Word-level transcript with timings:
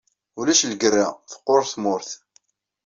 Ulac 0.39 0.61
lgerra, 0.71 1.07
teqqur 1.31 1.61
tmurt. 1.73 2.09